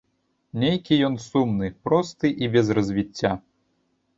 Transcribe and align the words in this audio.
Нейкі 0.61 0.97
ён 1.09 1.17
сумны, 1.25 1.69
просты 1.91 2.27
і 2.45 2.51
без 2.57 2.73
развіцця. 2.79 3.31